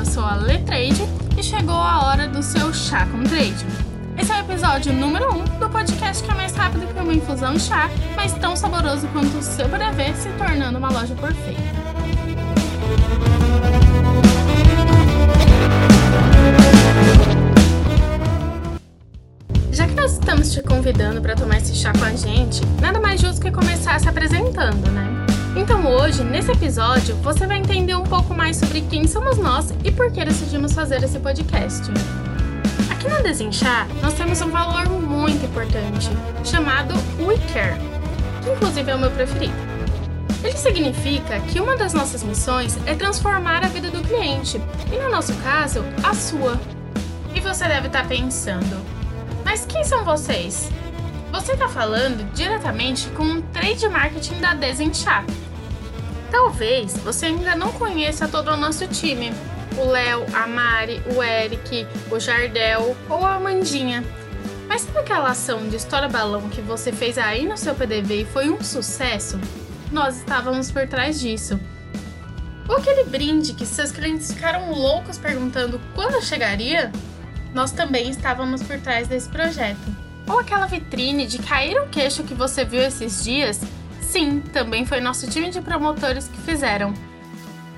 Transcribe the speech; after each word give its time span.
alcançou 0.00 0.24
a 0.24 0.34
Letrade 0.34 1.02
e 1.36 1.42
chegou 1.42 1.74
a 1.74 2.06
hora 2.06 2.26
do 2.26 2.42
seu 2.42 2.72
chá 2.72 3.06
com 3.06 3.22
trade. 3.22 3.66
Esse 4.16 4.32
é 4.32 4.36
o 4.36 4.38
episódio 4.40 4.94
número 4.94 5.30
1 5.30 5.38
um 5.38 5.44
do 5.58 5.68
podcast 5.68 6.24
que 6.24 6.30
é 6.30 6.34
mais 6.34 6.54
rápido 6.56 6.86
que 6.86 6.98
uma 6.98 7.12
infusão 7.12 7.52
de 7.52 7.60
chá, 7.60 7.90
mas 8.16 8.32
tão 8.32 8.56
saboroso 8.56 9.06
quanto 9.08 9.36
o 9.36 9.42
seu 9.42 9.68
brevê 9.68 10.14
se 10.14 10.30
tornando 10.38 10.78
uma 10.78 10.90
loja 10.90 11.14
perfeita. 11.14 11.60
Já 19.70 19.86
que 19.86 19.94
nós 19.94 20.12
estamos 20.12 20.50
te 20.50 20.62
convidando 20.62 21.20
para 21.20 21.36
tomar 21.36 21.58
esse 21.58 21.74
chá 21.74 21.92
com 21.92 22.04
a 22.04 22.14
gente, 22.14 22.64
nada 22.80 22.98
mais 22.98 23.20
justo 23.20 23.42
que 23.42 23.50
começar 23.50 24.00
se 24.00 24.08
apresentando, 24.08 24.90
né? 24.92 25.19
Então 25.56 25.84
hoje, 25.84 26.22
nesse 26.22 26.52
episódio, 26.52 27.16
você 27.16 27.44
vai 27.44 27.58
entender 27.58 27.94
um 27.96 28.04
pouco 28.04 28.32
mais 28.32 28.56
sobre 28.56 28.82
quem 28.82 29.06
somos 29.08 29.36
nós 29.36 29.74
e 29.82 29.90
por 29.90 30.10
que 30.12 30.24
decidimos 30.24 30.72
fazer 30.72 31.02
esse 31.02 31.18
podcast. 31.18 31.90
Aqui 32.88 33.08
na 33.08 33.20
Desenchar, 33.20 33.88
nós 34.00 34.14
temos 34.14 34.40
um 34.42 34.50
valor 34.50 34.88
muito 34.88 35.44
importante, 35.44 36.08
chamado 36.44 36.94
We 37.18 37.36
Care, 37.52 37.80
que 38.44 38.50
inclusive 38.50 38.90
é 38.90 38.94
o 38.94 38.98
meu 38.98 39.10
preferido. 39.10 39.52
Ele 40.44 40.56
significa 40.56 41.40
que 41.40 41.60
uma 41.60 41.76
das 41.76 41.92
nossas 41.92 42.22
missões 42.22 42.78
é 42.86 42.94
transformar 42.94 43.64
a 43.64 43.68
vida 43.68 43.90
do 43.90 44.06
cliente, 44.06 44.60
e 44.92 44.96
no 45.02 45.10
nosso 45.10 45.34
caso, 45.42 45.84
a 46.04 46.14
sua. 46.14 46.60
E 47.34 47.40
você 47.40 47.66
deve 47.66 47.88
estar 47.88 48.06
pensando, 48.06 48.80
mas 49.44 49.66
quem 49.66 49.82
são 49.82 50.04
vocês? 50.04 50.70
Você 51.32 51.52
está 51.52 51.68
falando 51.68 52.24
diretamente 52.34 53.08
com 53.10 53.22
um 53.22 53.42
trade 53.42 53.88
marketing 53.88 54.40
da 54.40 54.54
Desenchar. 54.54 55.24
Talvez 56.30 56.96
você 56.98 57.26
ainda 57.26 57.56
não 57.56 57.72
conheça 57.72 58.28
todo 58.28 58.52
o 58.52 58.56
nosso 58.56 58.86
time, 58.86 59.32
o 59.76 59.88
Léo, 59.88 60.24
a 60.32 60.46
Mari, 60.46 61.02
o 61.14 61.22
Eric, 61.22 61.86
o 62.10 62.20
Jardel 62.20 62.96
ou 63.08 63.24
a 63.24 63.34
Amandinha. 63.34 64.04
Mas 64.68 64.82
sabe 64.82 64.98
aquela 64.98 65.30
ação 65.30 65.68
de 65.68 65.74
história 65.74 66.08
balão 66.08 66.48
que 66.48 66.60
você 66.60 66.92
fez 66.92 67.18
aí 67.18 67.46
no 67.46 67.56
seu 67.56 67.74
PDV 67.74 68.22
e 68.22 68.24
foi 68.24 68.48
um 68.48 68.62
sucesso? 68.62 69.40
Nós 69.90 70.18
estávamos 70.18 70.70
por 70.70 70.86
trás 70.86 71.18
disso. 71.18 71.58
Ou 72.68 72.76
aquele 72.76 73.02
brinde 73.02 73.52
que 73.52 73.66
seus 73.66 73.90
clientes 73.90 74.32
ficaram 74.32 74.70
loucos 74.70 75.18
perguntando 75.18 75.80
quando 75.92 76.22
chegaria? 76.22 76.92
Nós 77.52 77.72
também 77.72 78.08
estávamos 78.08 78.62
por 78.62 78.78
trás 78.78 79.08
desse 79.08 79.28
projeto. 79.28 79.80
Ou 80.28 80.38
aquela 80.38 80.66
vitrine 80.66 81.26
de 81.26 81.38
cair 81.38 81.76
o 81.80 81.88
queixo 81.88 82.22
que 82.22 82.34
você 82.34 82.64
viu 82.64 82.80
esses 82.80 83.24
dias? 83.24 83.60
Sim, 84.10 84.40
também 84.52 84.84
foi 84.84 85.00
nosso 85.00 85.30
time 85.30 85.50
de 85.50 85.60
promotores 85.60 86.26
que 86.26 86.40
fizeram. 86.40 86.92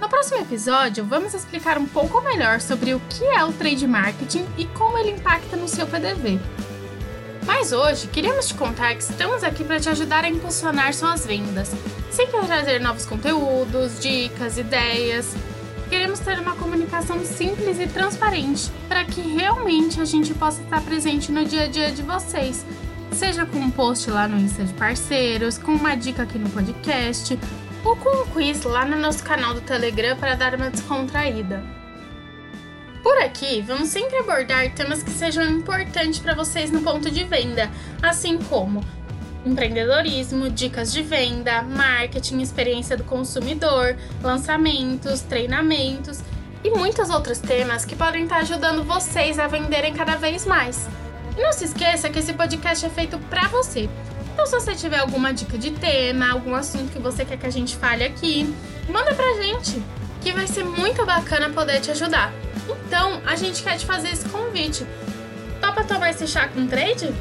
No 0.00 0.08
próximo 0.08 0.40
episódio, 0.40 1.04
vamos 1.04 1.34
explicar 1.34 1.76
um 1.76 1.84
pouco 1.84 2.18
melhor 2.22 2.62
sobre 2.62 2.94
o 2.94 3.00
que 3.10 3.22
é 3.24 3.44
o 3.44 3.52
trade 3.52 3.86
marketing 3.86 4.46
e 4.56 4.64
como 4.64 4.96
ele 4.96 5.10
impacta 5.10 5.54
no 5.54 5.68
seu 5.68 5.86
PDV. 5.86 6.40
Mas 7.44 7.72
hoje, 7.72 8.06
queríamos 8.06 8.48
te 8.48 8.54
contar 8.54 8.94
que 8.94 9.02
estamos 9.02 9.44
aqui 9.44 9.62
para 9.62 9.78
te 9.78 9.90
ajudar 9.90 10.24
a 10.24 10.28
impulsionar 10.30 10.94
suas 10.94 11.26
vendas, 11.26 11.72
sempre 12.10 12.40
trazer 12.46 12.80
novos 12.80 13.04
conteúdos, 13.04 14.00
dicas, 14.00 14.56
ideias. 14.56 15.34
Queremos 15.90 16.20
ter 16.20 16.38
uma 16.38 16.56
comunicação 16.56 17.22
simples 17.22 17.78
e 17.78 17.86
transparente 17.86 18.72
para 18.88 19.04
que 19.04 19.20
realmente 19.20 20.00
a 20.00 20.06
gente 20.06 20.32
possa 20.32 20.62
estar 20.62 20.80
presente 20.80 21.30
no 21.30 21.44
dia 21.44 21.64
a 21.64 21.68
dia 21.68 21.92
de 21.92 22.02
vocês, 22.02 22.64
seja 23.14 23.46
com 23.46 23.58
um 23.58 23.70
post 23.70 24.10
lá 24.10 24.26
no 24.26 24.36
Insta 24.38 24.64
de 24.64 24.72
parceiros, 24.74 25.56
com 25.56 25.72
uma 25.72 25.94
dica 25.94 26.24
aqui 26.24 26.36
no 26.36 26.50
podcast 26.50 27.38
ou 27.84 27.96
com 27.96 28.22
um 28.22 28.26
quiz 28.26 28.62
lá 28.64 28.84
no 28.84 28.96
nosso 28.96 29.22
canal 29.22 29.54
do 29.54 29.60
Telegram 29.60 30.16
para 30.16 30.34
dar 30.34 30.54
uma 30.54 30.68
descontraída. 30.68 31.62
Por 33.02 33.16
aqui, 33.18 33.62
vamos 33.62 33.90
sempre 33.90 34.16
abordar 34.16 34.72
temas 34.74 35.02
que 35.02 35.10
sejam 35.10 35.44
importantes 35.48 36.18
para 36.18 36.34
vocês 36.34 36.70
no 36.70 36.80
ponto 36.80 37.10
de 37.10 37.22
venda, 37.24 37.70
assim 38.02 38.38
como 38.38 38.82
empreendedorismo, 39.46 40.50
dicas 40.50 40.92
de 40.92 41.02
venda, 41.02 41.62
marketing, 41.62 42.40
experiência 42.40 42.96
do 42.96 43.04
consumidor, 43.04 43.96
lançamentos, 44.22 45.20
treinamentos 45.20 46.20
e 46.64 46.70
muitos 46.70 47.10
outros 47.10 47.38
temas 47.38 47.84
que 47.84 47.94
podem 47.94 48.24
estar 48.24 48.38
ajudando 48.38 48.82
vocês 48.82 49.38
a 49.38 49.46
venderem 49.46 49.92
cada 49.92 50.16
vez 50.16 50.46
mais. 50.46 50.88
Não 51.36 51.52
se 51.52 51.64
esqueça 51.64 52.08
que 52.08 52.18
esse 52.18 52.32
podcast 52.32 52.86
é 52.86 52.88
feito 52.88 53.18
para 53.30 53.48
você. 53.48 53.88
Então, 54.32 54.46
se 54.46 54.52
você 54.52 54.74
tiver 54.74 54.98
alguma 54.98 55.32
dica 55.32 55.56
de 55.56 55.70
tema, 55.70 56.30
algum 56.30 56.54
assunto 56.54 56.92
que 56.92 56.98
você 56.98 57.24
quer 57.24 57.36
que 57.36 57.46
a 57.46 57.50
gente 57.50 57.76
fale 57.76 58.04
aqui, 58.04 58.52
manda 58.88 59.14
pra 59.14 59.34
gente, 59.34 59.82
que 60.20 60.32
vai 60.32 60.46
ser 60.46 60.64
muito 60.64 61.04
bacana 61.06 61.50
poder 61.50 61.80
te 61.80 61.90
ajudar. 61.90 62.32
Então, 62.86 63.20
a 63.26 63.36
gente 63.36 63.62
quer 63.62 63.76
te 63.76 63.86
fazer 63.86 64.08
esse 64.08 64.28
convite. 64.28 64.86
Topa 65.60 65.84
tomar 65.84 66.10
esse 66.10 66.26
chá 66.26 66.48
com 66.48 66.66
trade? 66.66 67.12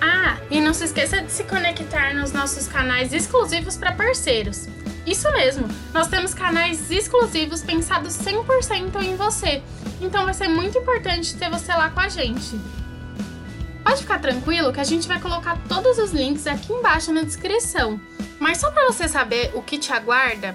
Ah, 0.00 0.38
e 0.50 0.60
não 0.60 0.72
se 0.72 0.84
esqueça 0.84 1.22
de 1.22 1.30
se 1.30 1.44
conectar 1.44 2.14
nos 2.14 2.32
nossos 2.32 2.66
canais 2.66 3.12
exclusivos 3.12 3.76
para 3.76 3.92
parceiros. 3.92 4.66
Isso 5.10 5.28
mesmo, 5.32 5.66
nós 5.92 6.06
temos 6.06 6.32
canais 6.32 6.88
exclusivos 6.88 7.64
pensados 7.64 8.16
100% 8.16 9.02
em 9.02 9.16
você. 9.16 9.60
Então 10.00 10.24
vai 10.24 10.32
ser 10.32 10.46
muito 10.46 10.78
importante 10.78 11.34
ter 11.34 11.50
você 11.50 11.72
lá 11.72 11.90
com 11.90 11.98
a 11.98 12.08
gente. 12.08 12.56
Pode 13.82 14.02
ficar 14.02 14.20
tranquilo 14.20 14.72
que 14.72 14.78
a 14.78 14.84
gente 14.84 15.08
vai 15.08 15.20
colocar 15.20 15.58
todos 15.68 15.98
os 15.98 16.12
links 16.12 16.46
aqui 16.46 16.72
embaixo 16.72 17.12
na 17.12 17.22
descrição. 17.22 18.00
Mas 18.38 18.58
só 18.58 18.70
para 18.70 18.86
você 18.86 19.08
saber 19.08 19.50
o 19.52 19.60
que 19.60 19.78
te 19.78 19.92
aguarda, 19.92 20.54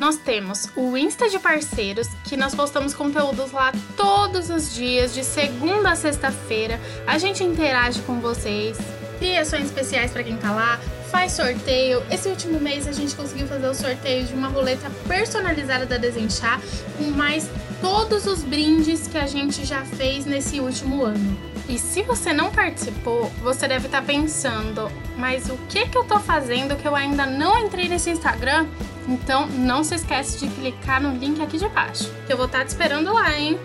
nós 0.00 0.16
temos 0.16 0.68
o 0.74 0.96
Insta 0.96 1.28
de 1.28 1.38
parceiros, 1.38 2.08
que 2.24 2.36
nós 2.36 2.56
postamos 2.56 2.92
conteúdos 2.92 3.52
lá 3.52 3.70
todos 3.96 4.50
os 4.50 4.74
dias, 4.74 5.14
de 5.14 5.22
segunda 5.22 5.92
a 5.92 5.94
sexta-feira. 5.94 6.80
A 7.06 7.18
gente 7.18 7.44
interage 7.44 8.02
com 8.02 8.18
vocês, 8.18 8.76
cria 9.20 9.42
ações 9.42 9.66
especiais 9.66 10.10
para 10.10 10.24
quem 10.24 10.36
tá 10.36 10.50
lá, 10.50 10.80
faz 11.12 11.32
sorteio. 11.32 12.02
Esse 12.10 12.26
último 12.26 12.58
mês 12.58 12.88
a 12.88 12.92
gente 12.92 13.14
conseguiu 13.14 13.46
fazer 13.46 13.68
o 13.68 13.74
sorteio 13.74 14.24
de 14.24 14.32
uma 14.32 14.48
roleta 14.48 14.90
personalizada 15.06 15.84
da 15.84 15.98
Desenchar, 15.98 16.58
com 16.96 17.04
mais 17.10 17.48
todos 17.82 18.26
os 18.26 18.42
brindes 18.42 19.06
que 19.06 19.18
a 19.18 19.26
gente 19.26 19.62
já 19.66 19.84
fez 19.84 20.24
nesse 20.24 20.58
último 20.58 21.04
ano. 21.04 21.36
E 21.68 21.78
se 21.78 22.02
você 22.02 22.32
não 22.32 22.50
participou, 22.50 23.30
você 23.42 23.68
deve 23.68 23.86
estar 23.86 24.00
tá 24.00 24.06
pensando, 24.06 24.90
mas 25.18 25.50
o 25.50 25.56
que 25.68 25.86
que 25.86 25.96
eu 25.96 26.04
tô 26.04 26.18
fazendo 26.18 26.76
que 26.76 26.88
eu 26.88 26.96
ainda 26.96 27.26
não 27.26 27.58
entrei 27.58 27.88
nesse 27.88 28.10
Instagram? 28.10 28.66
Então 29.06 29.46
não 29.46 29.84
se 29.84 29.94
esquece 29.94 30.38
de 30.38 30.48
clicar 30.48 31.00
no 31.00 31.16
link 31.16 31.42
aqui 31.42 31.58
de 31.58 31.68
baixo, 31.68 32.10
que 32.26 32.32
eu 32.32 32.36
vou 32.38 32.46
estar 32.46 32.60
tá 32.60 32.64
te 32.64 32.68
esperando 32.68 33.12
lá, 33.12 33.38
hein? 33.38 33.60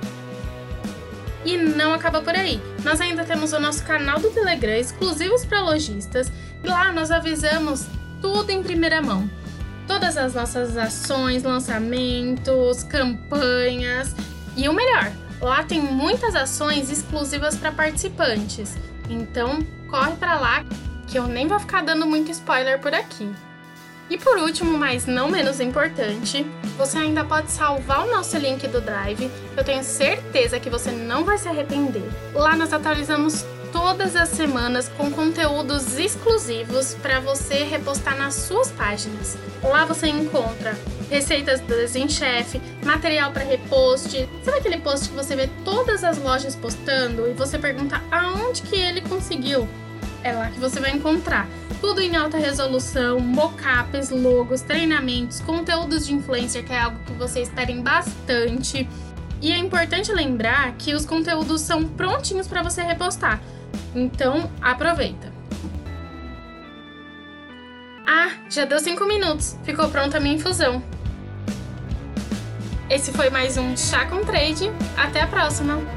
E 1.47 1.57
não 1.57 1.93
acaba 1.93 2.21
por 2.21 2.35
aí. 2.35 2.61
Nós 2.83 3.01
ainda 3.01 3.23
temos 3.23 3.53
o 3.53 3.59
nosso 3.59 3.83
canal 3.83 4.19
do 4.19 4.29
Telegram 4.29 4.75
exclusivos 4.75 5.45
para 5.45 5.61
lojistas. 5.61 6.31
Lá 6.63 6.91
nós 6.91 7.09
avisamos 7.09 7.87
tudo 8.21 8.51
em 8.51 8.61
primeira 8.61 9.01
mão. 9.01 9.29
Todas 9.87 10.17
as 10.17 10.35
nossas 10.35 10.75
ações, 10.75 11.43
lançamentos, 11.43 12.83
campanhas 12.83 14.13
e 14.57 14.67
o 14.67 14.73
melhor, 14.73 15.11
Lá 15.39 15.63
tem 15.63 15.79
muitas 15.79 16.35
ações 16.35 16.89
exclusivas 16.89 17.55
para 17.55 17.71
participantes. 17.71 18.75
Então, 19.09 19.59
corre 19.87 20.15
para 20.15 20.39
lá 20.39 20.65
que 21.07 21.17
eu 21.17 21.27
nem 21.27 21.47
vou 21.47 21.59
ficar 21.59 21.83
dando 21.83 22.05
muito 22.05 22.31
spoiler 22.31 22.79
por 22.79 22.93
aqui. 22.93 23.29
E 24.09 24.17
por 24.17 24.37
último, 24.37 24.77
mas 24.77 25.05
não 25.05 25.29
menos 25.29 25.59
importante, 25.59 26.45
você 26.77 26.97
ainda 26.97 27.25
pode 27.25 27.51
salvar 27.51 28.05
o 28.05 28.11
nosso 28.11 28.37
link 28.37 28.65
do 28.67 28.79
Drive. 28.79 29.29
Eu 29.55 29.63
tenho 29.63 29.83
certeza 29.83 30.59
que 30.59 30.69
você 30.69 30.91
não 30.91 31.25
vai 31.25 31.37
se 31.37 31.49
arrepender. 31.49 32.07
Lá 32.33 32.55
nós 32.55 32.71
atualizamos 32.71 33.45
todas 33.71 34.15
as 34.15 34.29
semanas 34.29 34.89
com 34.95 35.11
conteúdos 35.11 35.97
exclusivos 35.97 36.95
para 36.95 37.19
você 37.19 37.63
repostar 37.63 38.17
nas 38.17 38.33
suas 38.33 38.71
páginas. 38.71 39.37
Lá 39.61 39.83
você 39.83 40.07
encontra 40.07 40.77
receitas 41.09 41.59
do 41.59 41.67
Desenchef, 41.67 42.61
material 42.83 43.31
para 43.31 43.43
repost. 43.43 44.27
Sabe 44.43 44.59
aquele 44.59 44.77
post 44.77 45.09
que 45.09 45.15
você 45.15 45.35
vê 45.35 45.49
todas 45.65 46.03
as 46.03 46.17
lojas 46.17 46.55
postando 46.55 47.27
e 47.27 47.33
você 47.33 47.59
pergunta 47.59 48.01
aonde 48.09 48.61
que 48.61 48.75
ele 48.75 49.01
conseguiu? 49.01 49.67
É 50.27 50.33
lá 50.33 50.49
que 50.49 50.59
você 50.59 50.81
vai 50.81 50.91
encontrar. 50.91 51.47
Tudo 51.79 52.01
em 52.01 52.17
alta 52.17 52.37
resolução, 52.37 53.17
mockups, 53.17 54.09
logos, 54.09 54.59
treinamentos, 54.59 55.39
conteúdos 55.39 56.05
de 56.05 56.13
influencer, 56.13 56.65
que 56.65 56.73
é 56.73 56.79
algo 56.81 56.99
que 57.05 57.13
vocês 57.13 57.47
esperem 57.47 57.81
bastante. 57.81 58.89
E 59.41 59.53
é 59.53 59.57
importante 59.57 60.11
lembrar 60.11 60.73
que 60.73 60.93
os 60.93 61.05
conteúdos 61.05 61.61
são 61.61 61.85
prontinhos 61.87 62.45
para 62.45 62.61
você 62.61 62.81
repostar. 62.81 63.41
Então, 63.95 64.51
aproveita. 64.61 65.31
Ah, 68.05 68.31
já 68.49 68.65
deu 68.65 68.79
5 68.79 69.05
minutos. 69.05 69.55
Ficou 69.63 69.87
pronta 69.87 70.17
a 70.17 70.19
minha 70.19 70.35
infusão. 70.35 70.83
Esse 72.89 73.13
foi 73.13 73.29
mais 73.29 73.55
um 73.55 73.77
Chá 73.77 74.05
com 74.07 74.25
Trade. 74.25 74.73
Até 74.97 75.21
a 75.21 75.27
próxima! 75.27 75.96